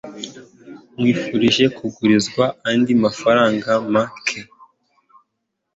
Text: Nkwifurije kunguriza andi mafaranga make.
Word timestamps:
Nkwifurije 0.97 1.63
kunguriza 1.75 2.43
andi 2.69 2.93
mafaranga 3.03 3.71
make. 3.93 4.39